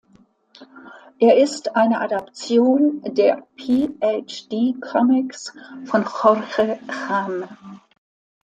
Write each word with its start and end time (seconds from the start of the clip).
Er 1.19 1.37
ist 1.37 1.75
eine 1.75 1.99
Adaption 2.01 3.03
der 3.05 3.45
PhD 3.55 4.81
Comics 4.81 5.53
von 5.85 6.03
Jorge 6.05 6.79
Cham. 6.87 7.43